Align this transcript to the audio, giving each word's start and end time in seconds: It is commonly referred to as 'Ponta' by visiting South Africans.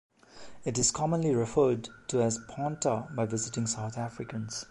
It 0.65 0.79
is 0.79 0.89
commonly 0.89 1.35
referred 1.35 1.89
to 2.07 2.23
as 2.23 2.39
'Ponta' 2.39 3.07
by 3.15 3.27
visiting 3.27 3.67
South 3.67 3.99
Africans. 3.99 4.59